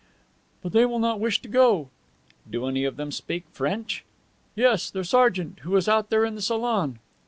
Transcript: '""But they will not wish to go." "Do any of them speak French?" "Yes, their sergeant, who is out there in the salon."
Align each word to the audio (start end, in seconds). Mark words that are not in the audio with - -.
'""But 0.63 0.71
they 0.71 0.83
will 0.83 0.97
not 0.97 1.19
wish 1.19 1.43
to 1.43 1.47
go." 1.47 1.91
"Do 2.49 2.65
any 2.65 2.85
of 2.85 2.95
them 2.97 3.11
speak 3.11 3.43
French?" 3.51 4.03
"Yes, 4.55 4.89
their 4.89 5.03
sergeant, 5.03 5.59
who 5.59 5.75
is 5.75 5.87
out 5.87 6.09
there 6.09 6.25
in 6.25 6.33
the 6.33 6.41
salon." 6.41 6.97